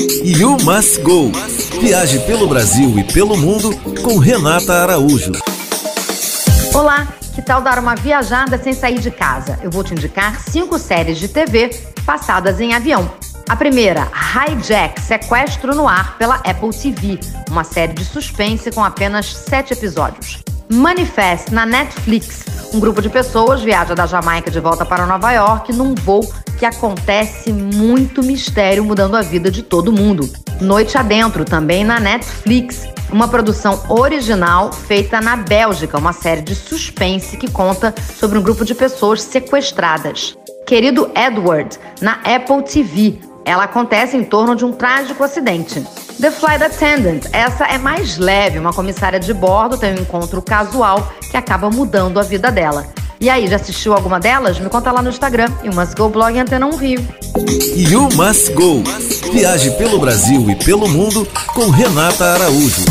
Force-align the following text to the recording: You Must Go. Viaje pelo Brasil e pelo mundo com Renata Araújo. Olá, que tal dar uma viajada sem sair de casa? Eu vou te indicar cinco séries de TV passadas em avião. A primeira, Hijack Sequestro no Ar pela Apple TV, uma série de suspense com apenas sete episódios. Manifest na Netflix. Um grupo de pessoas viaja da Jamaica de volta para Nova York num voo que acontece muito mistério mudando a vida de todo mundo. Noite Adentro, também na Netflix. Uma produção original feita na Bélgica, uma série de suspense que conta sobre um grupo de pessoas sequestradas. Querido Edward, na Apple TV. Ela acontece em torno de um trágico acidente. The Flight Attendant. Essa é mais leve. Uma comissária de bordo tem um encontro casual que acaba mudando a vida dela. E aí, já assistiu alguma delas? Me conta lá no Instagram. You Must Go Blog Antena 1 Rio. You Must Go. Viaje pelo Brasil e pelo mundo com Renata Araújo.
You 0.00 0.56
Must 0.62 1.02
Go. 1.02 1.30
Viaje 1.78 2.20
pelo 2.20 2.48
Brasil 2.48 2.98
e 2.98 3.04
pelo 3.04 3.36
mundo 3.36 3.76
com 4.00 4.16
Renata 4.16 4.72
Araújo. 4.72 5.32
Olá, 6.72 7.06
que 7.34 7.42
tal 7.42 7.60
dar 7.60 7.78
uma 7.78 7.94
viajada 7.94 8.56
sem 8.56 8.72
sair 8.72 8.98
de 8.98 9.10
casa? 9.10 9.58
Eu 9.62 9.70
vou 9.70 9.84
te 9.84 9.92
indicar 9.92 10.40
cinco 10.40 10.78
séries 10.78 11.18
de 11.18 11.28
TV 11.28 11.68
passadas 12.06 12.60
em 12.60 12.72
avião. 12.72 13.10
A 13.46 13.54
primeira, 13.54 14.10
Hijack 14.14 14.98
Sequestro 15.02 15.74
no 15.74 15.86
Ar 15.86 16.16
pela 16.16 16.36
Apple 16.36 16.70
TV, 16.70 17.20
uma 17.50 17.64
série 17.64 17.92
de 17.92 18.04
suspense 18.04 18.70
com 18.70 18.82
apenas 18.82 19.26
sete 19.26 19.74
episódios. 19.74 20.29
Manifest 20.72 21.50
na 21.50 21.66
Netflix. 21.66 22.44
Um 22.72 22.78
grupo 22.78 23.02
de 23.02 23.08
pessoas 23.08 23.60
viaja 23.60 23.92
da 23.92 24.06
Jamaica 24.06 24.52
de 24.52 24.60
volta 24.60 24.86
para 24.86 25.04
Nova 25.04 25.32
York 25.32 25.72
num 25.72 25.96
voo 25.96 26.32
que 26.58 26.64
acontece 26.64 27.52
muito 27.52 28.22
mistério 28.22 28.84
mudando 28.84 29.16
a 29.16 29.20
vida 29.20 29.50
de 29.50 29.64
todo 29.64 29.92
mundo. 29.92 30.30
Noite 30.60 30.96
Adentro, 30.96 31.44
também 31.44 31.82
na 31.82 31.98
Netflix. 31.98 32.86
Uma 33.10 33.26
produção 33.26 33.82
original 33.88 34.72
feita 34.72 35.20
na 35.20 35.36
Bélgica, 35.36 35.98
uma 35.98 36.12
série 36.12 36.42
de 36.42 36.54
suspense 36.54 37.36
que 37.36 37.50
conta 37.50 37.92
sobre 38.14 38.38
um 38.38 38.42
grupo 38.42 38.64
de 38.64 38.72
pessoas 38.72 39.22
sequestradas. 39.22 40.36
Querido 40.66 41.10
Edward, 41.16 41.76
na 42.00 42.20
Apple 42.22 42.62
TV. 42.62 43.18
Ela 43.44 43.64
acontece 43.64 44.16
em 44.16 44.22
torno 44.22 44.54
de 44.54 44.64
um 44.64 44.70
trágico 44.70 45.24
acidente. 45.24 45.84
The 46.20 46.30
Flight 46.30 46.62
Attendant. 46.62 47.22
Essa 47.32 47.64
é 47.64 47.78
mais 47.78 48.18
leve. 48.18 48.58
Uma 48.58 48.74
comissária 48.74 49.18
de 49.18 49.32
bordo 49.32 49.78
tem 49.78 49.94
um 49.94 50.02
encontro 50.02 50.42
casual 50.42 51.10
que 51.30 51.36
acaba 51.36 51.70
mudando 51.70 52.20
a 52.20 52.22
vida 52.22 52.52
dela. 52.52 52.86
E 53.18 53.30
aí, 53.30 53.46
já 53.46 53.56
assistiu 53.56 53.94
alguma 53.94 54.20
delas? 54.20 54.58
Me 54.58 54.68
conta 54.68 54.92
lá 54.92 55.00
no 55.00 55.08
Instagram. 55.08 55.48
You 55.64 55.74
Must 55.74 55.94
Go 55.94 56.10
Blog 56.10 56.38
Antena 56.38 56.66
1 56.66 56.76
Rio. 56.76 57.08
You 57.74 58.08
Must 58.14 58.52
Go. 58.52 58.82
Viaje 59.32 59.70
pelo 59.72 59.98
Brasil 59.98 60.50
e 60.50 60.54
pelo 60.56 60.86
mundo 60.88 61.26
com 61.54 61.70
Renata 61.70 62.24
Araújo. 62.34 62.84